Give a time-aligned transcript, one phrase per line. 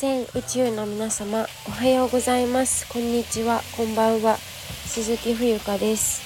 [0.00, 2.90] 全宇宙の皆様おはようございます。
[2.90, 3.60] こんにちは。
[3.76, 4.38] こんばんは。
[4.86, 6.22] 鈴木冬香です。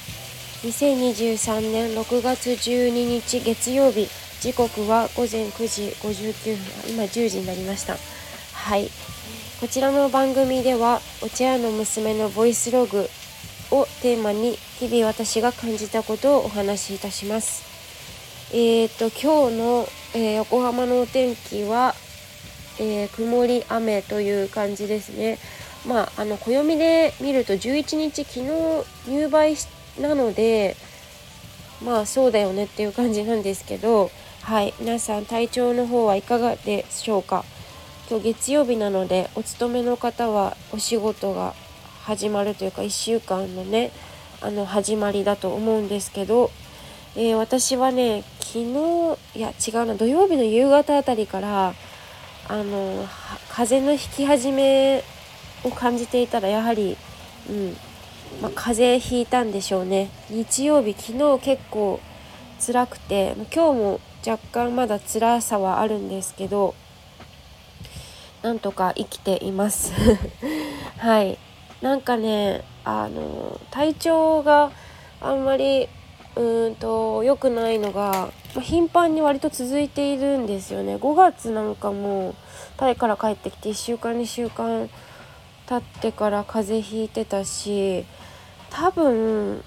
[0.64, 4.06] 2023年6月12日月曜日。
[4.40, 6.56] 時刻は午前9時59
[6.86, 6.94] 分。
[6.94, 7.96] 今10時になりました。
[8.52, 8.88] はい。
[9.58, 13.08] こちらの番組ではお茶屋の娘のボイスログ
[13.72, 17.64] をテーマに日々私が感じたことをお話しいたします。
[18.52, 21.96] えーと今日の、えー、横浜のお天気は
[22.78, 25.38] えー、曇り雨という感じですね。
[25.86, 28.46] まあ、あの暦で見ると11日昨日
[29.06, 29.54] 入梅
[30.00, 30.76] なので
[31.84, 34.10] まあそうだよねっていう感じなんですけど
[34.40, 37.44] はい皆さん体調の方はいかがでしょうか？
[38.08, 41.54] 今日月曜日なのでお勤めの方はお仕事が
[42.02, 43.92] 始まるというか1週間のね
[44.42, 46.50] あの始まりだと思うんですけど、
[47.16, 51.74] えー、私はね昨日いや違うな土曜日の夕方あたりから
[52.48, 53.06] あの
[53.48, 55.02] 風の引き始め
[55.62, 56.96] を感じていたらやはり、
[57.48, 57.76] うん
[58.42, 60.10] まあ、風邪ひいたんでしょうね。
[60.28, 62.00] 日曜日昨日結構
[62.64, 66.74] 辛くて今日も若干まだ辛さはあるんですけど
[68.42, 69.92] なんとか生きています。
[70.98, 71.38] はい。
[71.80, 74.70] なんかねあの体調が
[75.20, 75.88] あんまり
[76.36, 80.96] うんと良くないのが、頻繁に割と続いているんですよね。
[80.96, 82.34] 5月なんかも
[82.76, 84.88] タイから帰ってきて1週間2週間
[85.66, 88.04] 経ってから風邪ひいてたし
[88.70, 89.62] 多分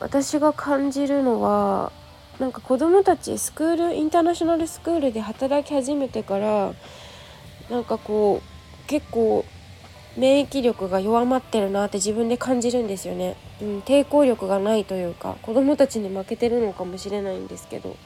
[0.00, 1.92] 私が感じるのは
[2.38, 6.72] なんか子供たちスクールインターナショナルスクールで働き始めてから
[7.68, 9.44] なんかこう結構
[10.16, 17.96] 免疫力が弱まってるなって自分で感じるんですよね、うん、抵抗力がないというか子供たちに負けてるのかもしれないんですけど。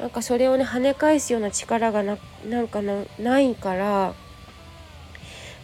[0.00, 4.14] なんかそれをね跳ね返すような力がななんかないから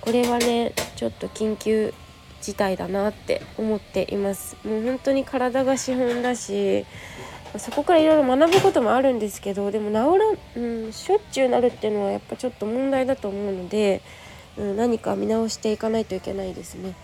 [0.01, 1.93] これはねちょっと緊急
[2.41, 4.57] 事態だなって思っています。
[4.65, 6.87] もう本当に体が資本だし
[7.57, 14.03] そこからいろいろ学ぶこともあるんですけどでも治らん、うん、しょっちゅうなるっていうのはやっぱちょっと問題だと思うので、
[14.59, 16.95] うん、何か見直していかないといけないですね。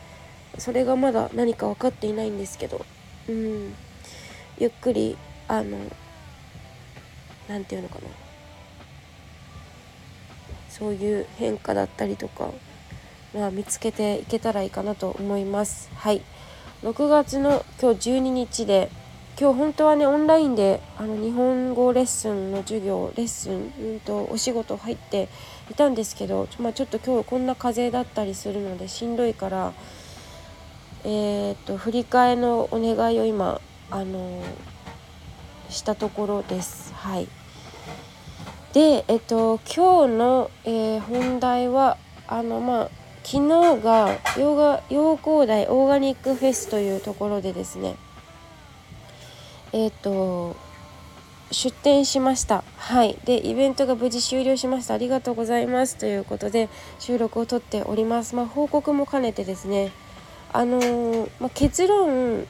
[0.58, 2.84] それがまだ何か分かっていないんですけど、
[3.28, 3.74] うん、
[4.58, 5.16] ゆっくり
[5.48, 5.78] あの
[7.48, 8.02] 何て言うのかな。
[10.68, 12.50] そういう変化だったりとか、
[13.32, 15.88] まあ、見つけていけたらいいかなと思います。
[15.94, 16.22] はい。
[16.82, 18.90] 6月の今日12日で
[19.38, 25.28] 今日本当はねオンラインであの日本語レッスンの授業レッスン、うんと、お仕事入って
[25.70, 29.72] いたんですけど、まあ、ちょっと今日こんな風だったりするのでしんどいから
[31.04, 34.42] えー、っと振り替えのお願いを今あの
[35.68, 36.94] したところです。
[36.94, 37.28] はい、
[38.72, 42.90] で、えっと、今日の、えー、本題はあのまあ
[43.22, 47.96] 昨日が洋画洋工大オーガニックフェスというところでですね
[49.74, 50.54] えっ、と
[51.50, 52.62] 出店しました。
[52.76, 53.18] はい。
[53.24, 54.94] でイベントが無事終了しました。
[54.94, 55.96] ありがとうございます。
[55.96, 56.68] ということで
[57.00, 58.36] 収録をとっております。
[58.36, 59.90] まあ、報告も兼ねてですね。
[60.52, 62.46] あのー、まあ、結論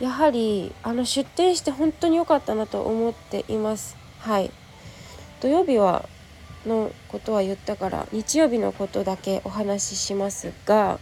[0.00, 3.96] やはりあの出店して本当に良かったなと思っています。
[4.18, 4.50] はい。
[5.42, 6.08] 土曜日は
[6.66, 10.98] のことは言ったから日曜日のことだけお話ししますが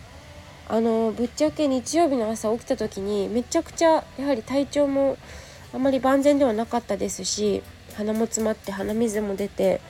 [0.70, 5.16] あのぶっちゃけ日曜日の朝起きた時にめちゃくちゃやはり体調も
[5.74, 7.62] あまり万全ではなかったですし
[7.96, 9.80] 鼻も詰まって鼻水も出て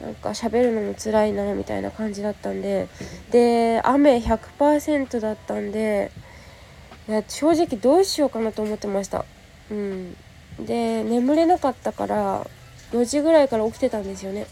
[0.00, 2.88] なんか喋るのも辛いなみたいな感じだったんで
[3.30, 6.10] で雨100%だったんで
[7.08, 9.24] いや正直どうしようかなと思ってました。
[9.70, 10.16] うん。
[10.60, 12.46] で眠れなかったから
[12.92, 14.46] 4時ぐらいから起きてたんですよね。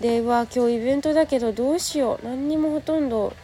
[0.00, 2.26] では今日イベントだけどどうしよう。
[2.26, 3.34] 何にもほとんど、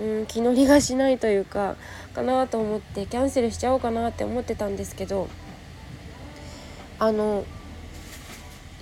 [0.00, 1.76] うん、気乗りがしないというか
[2.14, 5.28] かなと思ってキャンセルしちゃおうかなって思ってたんですけど
[6.98, 7.44] あの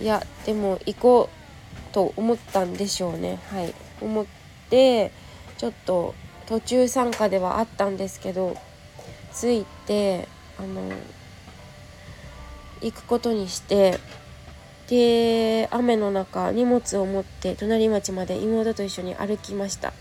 [0.00, 1.38] いやでも行こう
[1.92, 3.40] と思ったんでしょうね。
[3.50, 3.74] はい。
[4.00, 4.26] 思っ
[4.70, 5.10] て
[5.56, 6.14] ちょっと
[6.46, 8.56] 途中参加ではあったんですけど
[9.34, 10.28] 着いて
[10.58, 10.92] あの
[12.80, 13.98] 行くことにして
[14.88, 19.92] で雨の中荷物を持って隣町まで妹と一緒に歩きました。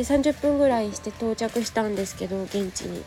[0.00, 3.02] で30分ぐらいして到着したんですけど現地に。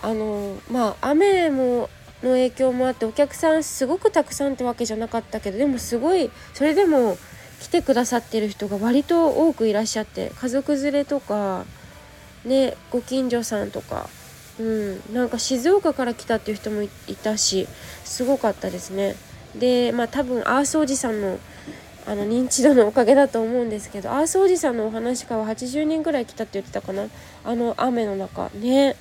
[0.00, 1.90] あのまあ雨も
[2.22, 7.18] の影響もあってお客さんすごくたくさんってわけじゃなかったけどでもすごいそれでも
[7.60, 11.64] 来てくださってる人が割と多くいらっしゃって家族連れとか
[12.44, 14.08] ねご近所さんとか
[14.60, 16.88] うんなんか静岡から来たっていう人もい
[17.20, 17.66] たし
[18.04, 19.16] すごかったですね。
[19.56, 21.38] でまあ多分アースおじさんの
[22.08, 27.06] あの認知度のおかげだと思うんですけどアースおじさんのお話会は80人ぐらい来たって言ってたかな。
[27.44, 28.50] あの雨の中。
[28.54, 28.96] ね。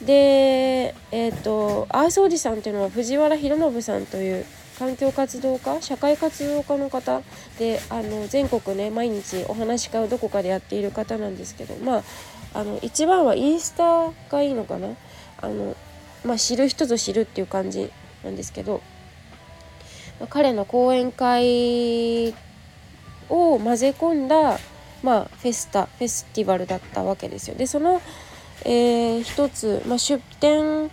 [0.00, 4.46] でえっ、ー、とアースおじさんっていうのは藤原弘信さんという
[4.78, 7.22] 環境活動家社会活動家の方。
[7.58, 12.02] であの全国ね毎日お話し会をどこかでやっている方なんですけどまあ
[12.54, 14.88] あの一番はインスタがいいのかな。
[15.42, 15.76] あの、
[16.24, 17.90] まあ、知る人ぞ知るっていう感じ
[18.24, 18.80] なんですけど、
[20.28, 22.34] 彼の講演会
[23.28, 24.58] を混ぜ込んだ、
[25.02, 27.56] まあ、フェスタフェスティバルだったわけですよ。
[27.56, 28.00] でその、
[28.64, 30.90] えー、一つ、まあ、出展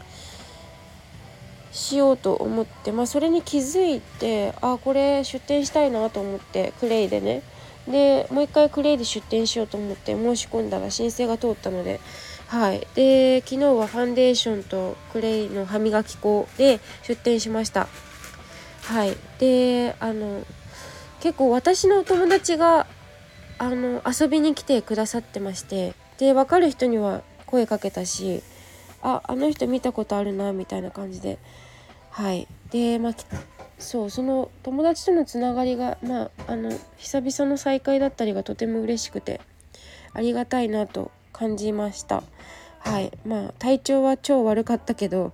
[1.72, 7.42] しようと思って、まあ、それに気づいてあこれ出店したいなと思ってクレイでね。
[7.88, 12.00] でもう一回クレイで出店しようと思って申し込んだら申請が通ったので
[12.48, 12.88] はい。
[12.96, 17.88] で昨日はファンデーションとクレイの歯磨き粉で出店しました。
[18.84, 19.16] はい。
[19.40, 20.46] であの
[21.22, 22.86] 結構私のお友達が
[23.58, 28.44] あの遊びに来てくださってましてで分かる人には声かけたし
[29.02, 31.40] ああの人見たことあるなみたいな感じで。
[32.10, 32.48] はい。
[32.72, 33.14] でまあ
[33.80, 39.42] そうその友達とのつながりがまああの久々の再会だったりがとても嬉しくて
[40.14, 42.22] ありがたいなと感じました。
[42.80, 43.12] はい。
[43.26, 45.34] まあ体調は超悪かったけど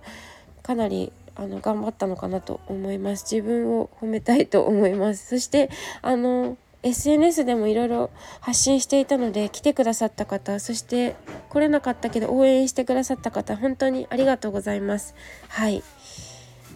[0.62, 3.24] かなりあの頑張ったのかなと思います。
[3.24, 5.28] 自分を褒めたいと思います。
[5.30, 5.70] そして
[6.02, 8.10] あの SNS でもいろいろ
[8.40, 11.16] 発信していたので来てくださった方そして
[11.48, 15.14] 来れなかったけど応援してくださった方本当にありがとうございます。
[15.48, 15.82] はい。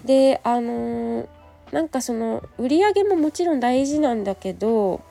[0.06, 1.28] であのー、
[1.72, 5.02] なんかその売り上げももちろん大事なんだけど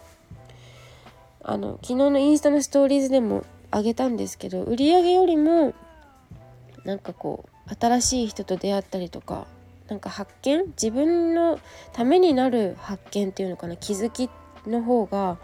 [1.44, 5.75] あの昨日のインスタのストーリーズでもあげたんですけど売り上げよりも
[6.85, 9.48] なんかこう新しい人と出会ったりとか
[9.88, 11.60] なんか発見自分の
[11.92, 14.30] ためになる発見っていうのかな気づき
[14.68, 15.38] の方が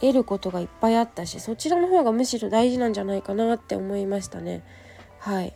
[0.00, 4.62] 得ることがいっぱいあったしそちらの方がむしろ大事なんじゃないかなって思いましたね。
[5.18, 5.52] はい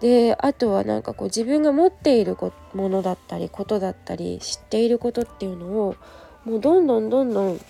[0.00, 2.36] であとはなんかこう自分が持っている
[2.72, 5.96] ものだったりことだったり知っていることっていうのを
[6.44, 7.60] もうどんどんどんどん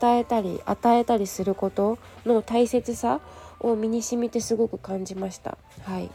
[0.00, 3.20] 伝えたり与えたりすることの大切さ
[3.64, 5.58] を身に染みてすごく感じました。
[5.82, 6.10] はい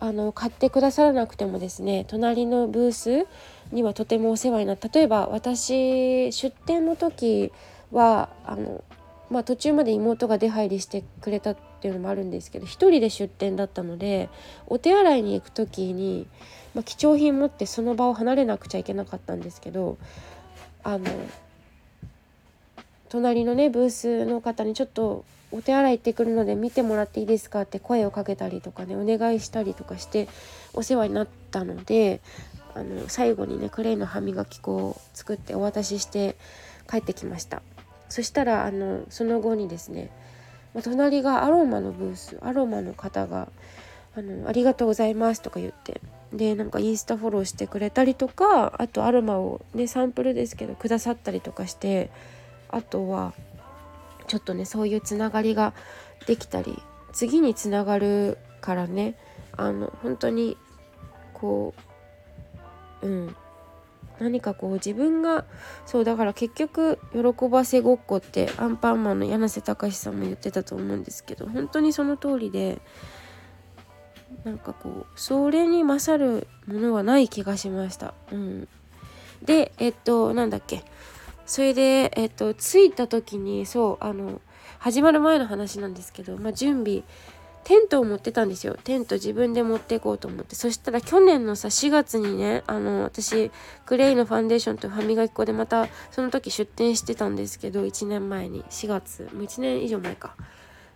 [0.00, 3.26] あの買ってくださらなくてもですね隣のブース
[3.72, 7.50] にはとてもお世話になった例えば私出店の時
[7.90, 8.84] はあの、
[9.28, 14.28] まあ、途中まで妹が出入りしてくれたっていうのもあるんですけど1人で出店だったので
[14.68, 16.28] お手洗いに行く時に、
[16.74, 19.98] まあ、貴重品持ってその場を離れなくちゃいけなかったんですけど
[20.84, 21.06] あの
[23.08, 30.28] 隣のねブースの方にちょっとお手洗い行ってくるので見てもらっていいですかって声をかけたりとかねお願いしたりとかして
[30.74, 32.20] お世話になったので
[32.74, 36.36] あの最後にねクレイの歯磨き粉を作ってお渡しして
[36.88, 37.62] 帰ってきました。
[38.08, 40.10] そしたらあのその後にですね
[40.82, 43.48] 隣がアロマのブースアロマの方が
[44.16, 46.00] あの「ありがとうございます」とか言って
[46.32, 52.10] でなんかインスタフォローしてくれたりとかあとアロマをねサンプルですけどくださったりとかして
[52.68, 53.32] あとは
[54.28, 55.74] ちょっとねそういうつながりが
[56.26, 56.80] できたり
[57.12, 59.16] 次につながるからね
[59.56, 60.56] あの本当に
[61.34, 61.74] こ
[63.02, 63.36] ううん。
[64.20, 65.44] 何かこう自分が
[65.86, 72.80] そうだから結局喜ばせごっこってアンパンマンの柳瀬隆さんも言ってたと思うんですけど本当にその通りで
[74.44, 78.14] なんかこうそれに勝るものはない気がしました。
[78.32, 78.68] うん、
[79.42, 80.84] でえっとなんだっけ。
[81.48, 84.42] それで、えっと、着いた時にそうあの
[84.78, 87.02] 始まる前の話なんですけど、まあ、準備
[87.64, 88.76] テントを持ってたんですよ。
[88.84, 90.54] テント自分で持っていこうと思って。
[90.54, 93.50] そしたら去年のさ4月にねあの私
[93.86, 98.62] クレイのファンデーションと歯磨き粉でまたその時出店してたんですけど1年前に。
[98.64, 99.22] 4月。
[99.32, 100.34] もう1年以上前か。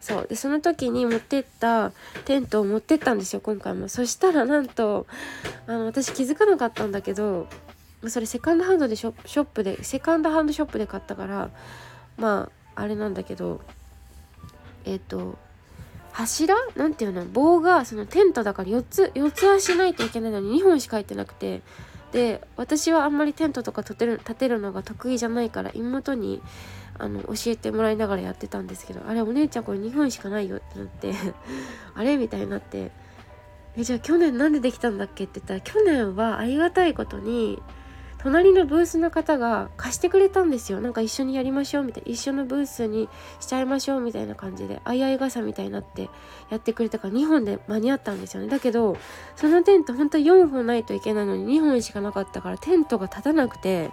[0.01, 0.27] そう。
[0.29, 1.93] でその時に持ってった
[2.27, 3.89] テントを持ってったんですよ今回も。
[3.89, 5.07] そしたらなんと
[5.67, 7.49] あの私気づかなかったんだけど
[8.09, 11.51] それセカンドハンドでショップでセカンドハンドショップで買ったから
[12.17, 13.61] まああれなんだけど
[14.85, 15.39] えっ、ー、と
[16.13, 16.55] 柱？
[16.77, 17.25] なんていうの？
[17.25, 21.63] 棒がそのテントだから4つ4つはしないといけないのに2本しか入ってなくて。
[22.13, 26.43] で私はあんまりテントとか立てる立てるのが得意じゃないから妹に
[26.99, 31.15] あの教えてもらいながらやってたんですけどあれお姉ちゃんこれ2本しかないよってなって
[31.97, 32.93] あれみたいになって。
[33.75, 37.63] えじゃあ去年なんでできたんだっけって言ったら去年はありがたいことに
[38.23, 40.81] 隣のブースの方が貸してくれたんですよ。
[40.81, 42.13] なんか一緒にやりましょうみたいな。
[42.13, 43.09] 一緒のブースに
[43.41, 46.09] しちゃいましょうみたいな感じであいあい傘みたいになって
[46.49, 48.49] やってくれたから2本で間に合ったんですよね。
[48.49, 48.97] だけど
[49.35, 53.91] そのテント本当は4本ないといけないのに2本しかなかったからテントが立たなくて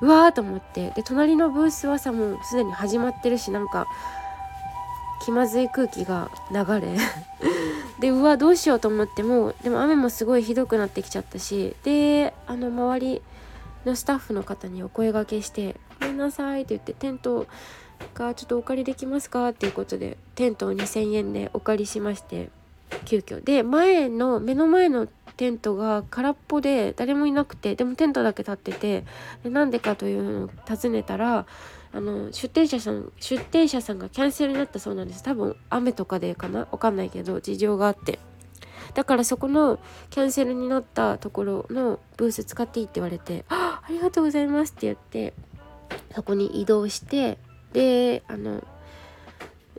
[0.00, 0.92] うわーと思って。
[0.92, 3.86] で隣のブースはさもうすでに始まってるしなんか
[5.24, 6.96] 気まずい空気が流れ
[8.00, 13.22] でうわどうしようと思ってもでも雨もすごいひどくなってきちゃったしであの周り
[13.86, 17.46] のスタッフの方にお声がけして「ごめんなさい」って言ってテント
[18.14, 19.48] がちょっとお借りできますか？
[19.48, 22.50] っていうことでテントを2,000円でお借りしまして
[23.04, 23.42] 急遽。
[23.42, 29.04] で前の目の前のテントが空っぽで誰もいなくてでもテントだけ立ってて
[29.42, 31.46] でなんでかというのを尋ねたら
[31.92, 35.22] あの出店者さん出店者さんがキャンセルになったそうなんです。
[35.22, 36.68] 多分雨とかでかな？
[36.70, 38.18] わかんないけど事情があって。
[38.92, 39.78] だからそこの
[40.10, 45.32] キャンセルになったところのブース使っていいって言われて「ありがとうございます」って言って
[46.14, 47.38] そこに移動して
[47.72, 48.62] であの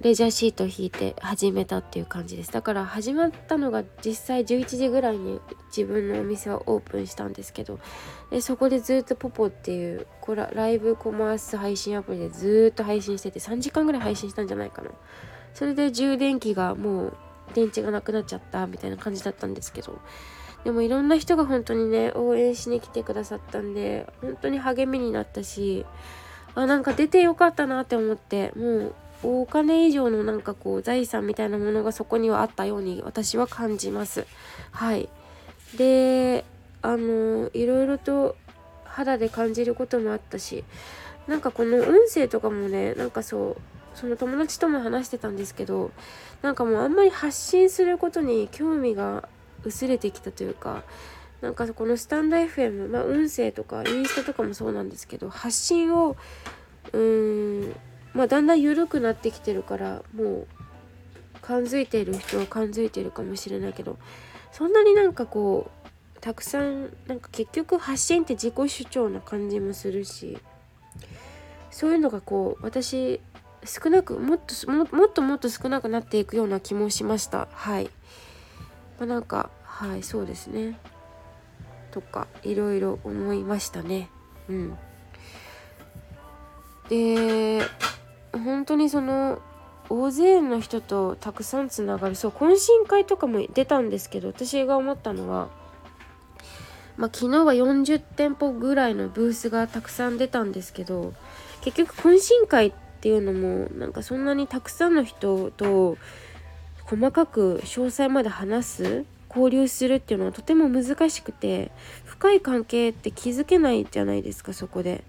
[0.02, 2.52] レジャーシートを引いて始めたっていう感じです。
[2.52, 5.40] だから始まったのが実際11時ぐらいに
[5.76, 7.80] 自分のお店はオープンしたんですけど
[8.30, 14.92] でそこでずっとポポっていうこれライブコマース配信アプリでずっと配信してて3時間ぐらい配信したんじゃないかな。
[15.54, 17.18] それで充電器がもう
[17.54, 20.00] 電池がなくなっちゃったみたいな感じだったんですけど。
[20.64, 25.86] でもいろんな人が本当にね応援しに来てくださったんで本当に励みになったし
[26.56, 34.26] あなんか出てよかったなって思ってもうお金以上のなんかこう財産みたいなものがそこにはあったように私は感じます。
[34.72, 35.08] はい。
[35.78, 36.46] で
[36.82, 38.36] あのいろいろと
[38.84, 40.64] 肌で感じることもあったし
[41.28, 43.58] なんかこの音声とかもねなんかそう
[43.96, 45.92] その友達とも話してたんですけど
[46.42, 49.28] なんかもうあんまり発信することに興味が
[49.64, 50.84] 薄れてきたというか
[51.42, 56.16] なんかこのスタンド FM、まあ、音声とかインスタとかもそうなんですけど発信を
[56.94, 57.76] うーん
[58.14, 60.48] まあだんだん緩くなってきてるからもう
[61.42, 63.98] 感づいている人は感づいているかもしれないけど
[64.52, 70.40] そんなになんかこうたくさんなんか結局発信って自己主張な感じもするし
[71.70, 73.20] そういうのがこう私
[73.66, 77.48] 少なくもっともっともっと少なくなっていくような気もしました。
[77.52, 77.90] はい。
[79.00, 80.80] まあ、なんかはいそうですね。
[81.92, 84.10] とかいろいろ思いましたね。
[84.50, 84.78] うん。
[86.90, 87.62] で
[88.32, 89.40] 本当にその
[89.90, 95.50] 大勢の人とたくさんつながるそう懇親会とかも出たんですけど私が思ったのは
[96.98, 101.14] まあ、昨日は40店舗ぐらいのブースがたくさん出たんですけど
[101.62, 105.96] 結局懇親会ってていうのもなんかそんなにたくさんの人と
[106.86, 111.70] 細かく詳細まで話す交流するっていうのはとても難しくて
[112.04, 115.04] 深い関係って気づけないじゃないですかそこで。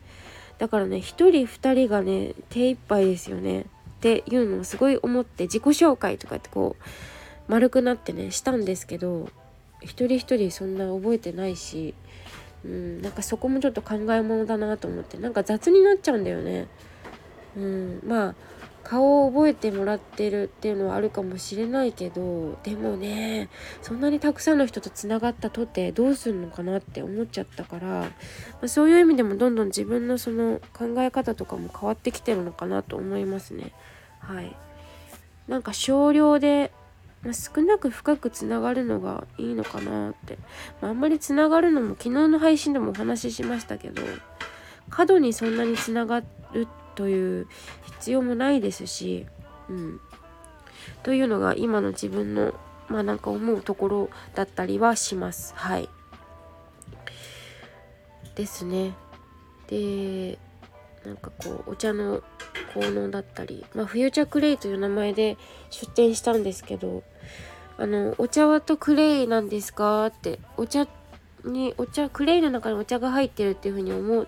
[0.58, 3.60] だからね1人2人がね手一杯ですよね。
[3.60, 3.64] っ
[4.00, 9.30] ていうのをすごい思って自己紹介とかってこう丸くなってねしたんですけど
[9.80, 11.94] 一人一人そんな覚えてないし
[12.62, 16.66] うんなんかそこもちょっと考えものだなと思ってなんか雑になっちゃうんだよね。
[17.56, 18.02] うん。
[18.06, 18.34] まあ
[18.86, 23.48] 顔を覚えてもらってるっていうのはあるかもしれないけどでもね
[23.82, 28.12] そんなにたくさんの人とつながったとてどうするのかなって思っちゃったから、ま
[28.62, 33.72] あ、そういう意味でもどんどん自分のその考え方とかも変わってきてるのかなと思いますね。
[34.20, 34.56] はい。
[35.48, 36.70] なんか少量で、
[37.24, 40.38] まあ、少なく深くつながるのがいいのかなって、
[40.80, 44.00] まあ、あんまりつながるのも昨日の配信でもお話ししましたけど
[44.90, 46.24] 過度にそんなにつながる
[46.62, 47.46] ってという
[47.84, 49.26] 必要もないですし、
[49.68, 50.00] うん、
[51.04, 52.52] というのが今の自分の
[52.88, 55.54] まあなんか思うところだったりはします。
[55.54, 55.88] はい。
[58.34, 58.94] ですね。
[59.68, 60.38] で
[61.04, 62.22] なんかこうお茶の
[62.74, 65.36] 効能だったり、まあ、フューチャークレイという名前で
[65.70, 67.02] 出店したんですけど
[67.78, 70.06] あのお茶はとクレイなんですか？
[70.06, 70.86] ってお茶
[71.44, 74.26] にお茶クレイの中にお茶が入ってるっていうふうに思っ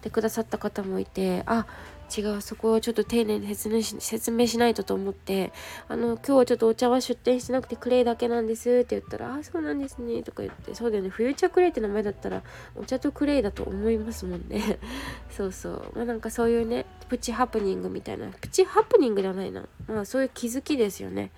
[0.00, 1.66] てくださった方もいてあ
[2.14, 5.52] 違うそこをちょっと丁寧に説明し説明しないとと思って
[5.88, 12.42] あの今日はちょっとお茶は出店してなくてクレイだけなんですって言ったら「ああそうなんですね」とか言ってそうだよねフューチャークレイって名前だったら
[12.74, 14.78] お茶とクレイだと思いますもんね。
[15.30, 15.92] そうそう。
[15.94, 18.28] まあなんかそういうねプチハプニングみたいな。
[18.28, 19.64] プチハプニングではないな。
[19.88, 21.30] まあそういう気づきですよね。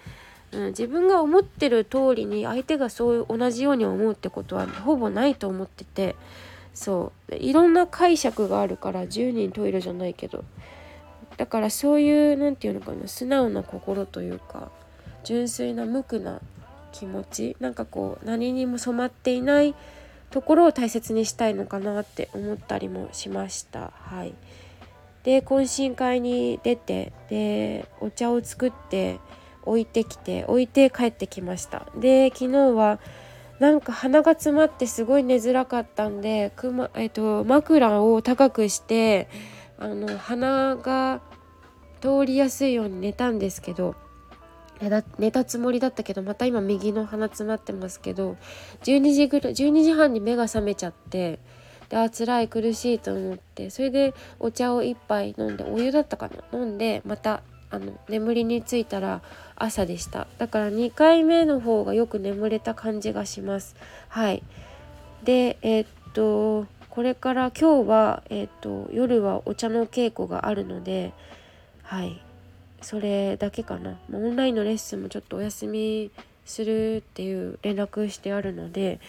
[0.53, 6.17] うん、自分が思ってる通りに相手がそう同じように思うってことはほぼないと思ってて
[6.79, 7.35] そう。
[7.35, 10.45] いろんな解釈があるから10人トイレじゃないけど。
[11.37, 14.71] だからそういう何て言うのかな素直な心というか
[15.25, 16.41] 純粋な無垢な
[16.93, 19.75] 気持ちなんかこう何にも染まっていない
[20.31, 23.93] ところを大切にしたいのかなって思ったりもしました。
[23.95, 24.35] はい。
[25.25, 29.19] で懇親会に出てでお茶を作って
[29.63, 31.87] 置いてきて置いて帰ってきました。
[31.97, 33.01] で昨日は
[33.59, 39.29] なんか鼻が詰まってすごい寝づらかったんで、まえっと、枕を高くして
[39.79, 41.21] あの鼻が
[42.01, 43.97] 通りやすいように寝たんですけど
[45.19, 48.37] 寝たつもりだったけどまた今右の鼻詰まってますけど
[48.85, 51.41] 12時ぐらい12時半に目が覚めちゃって
[51.89, 56.59] であ辛い苦しいと思ってそれでお茶を1杯飲んでお湯だったかな？
[56.59, 59.23] 飲んでまたあの眠りについたら
[59.59, 60.27] 朝でした。
[60.39, 63.77] だから2回目の方がよく眠れた感じがします。
[64.09, 64.43] はい。
[65.25, 71.13] でえー、っとこれから今日は、えー、っと夜はお茶の稽古があるので
[71.83, 72.21] はい。
[72.81, 73.99] それだけかな。
[74.13, 76.11] オンラインのレッスンもちょっとお休み
[76.49, 79.01] するっていう連絡してあるので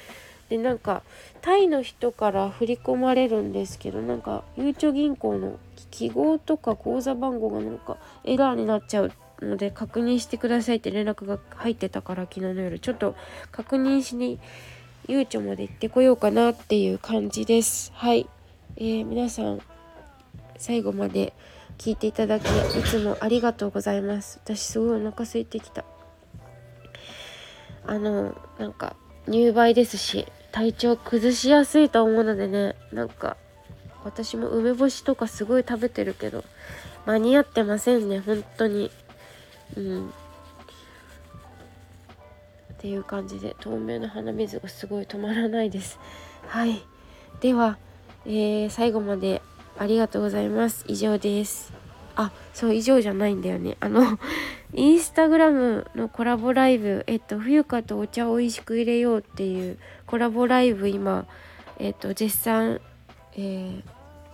[0.50, 1.04] でなんか
[1.42, 5.58] タイの人から振り込まれるんですけどなんかゆうちょ銀行の
[5.92, 12.80] 記号とか口座番号がなんかエラーになっちゃうので確認してくださいって連絡が入ってたから昨日の夜。
[12.80, 13.16] ちょっと
[13.52, 14.40] 確認しに
[15.08, 17.92] ゆうちょまで行ってこようかなっていう感じです。
[17.96, 18.28] はい、
[18.78, 19.62] えー、皆さん
[20.58, 21.34] 最後まで
[21.78, 24.40] 聞いていただきいつもありがとうございます。
[24.44, 25.86] 私すごいお腹空いてきた。
[27.86, 28.96] あのなんか
[29.28, 33.38] 入梅ですし体調崩しやすいと思うのでねなんか
[34.04, 36.44] 私も梅干しとかすごい食べてるけど
[37.06, 38.92] 間に合ってませんね本当に。
[39.78, 40.10] うん。
[42.74, 46.00] っていう感じで透明な鼻水がすごい止まらないです。
[46.48, 46.82] はい。
[47.42, 47.78] では、
[48.26, 49.42] えー、最後まで
[49.78, 50.86] ありがとうございます。
[50.88, 51.74] 以上です。
[52.16, 53.78] あそう以上じゃないんだよね。
[53.80, 54.20] あの
[54.74, 61.26] インスタグラムのコラボライブえっと冬香とお茶を美味しく入れようっていうコラボライブ今
[61.80, 62.82] えっと絶賛、
[63.36, 63.84] えー、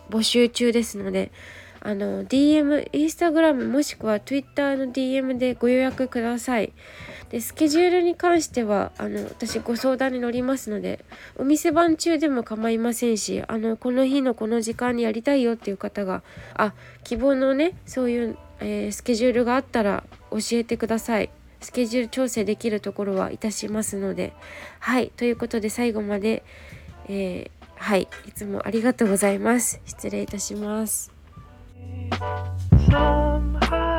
[0.10, 1.32] 募集中ですので
[1.86, 6.74] あの DM インスタグラムもしくは Twitter の DM でご予約ください。
[7.30, 11.06] でスケジュールに関してはあの私ご相談に乗りますので
[11.38, 16.24] お店番中でも構いませんしあのこの日のこの時間にやりたいよっていう方が
[16.56, 21.30] あ希望のねそういう、えー、スケジュールがあったら教えてください。
[21.62, 24.34] スケジュール調整できるところはいたしますので。
[24.80, 26.44] はいということで最後まで、
[27.08, 29.82] えー、はいいつもありがとうございます。
[29.86, 31.15] 失礼いたします。
[32.90, 33.95] Somehow.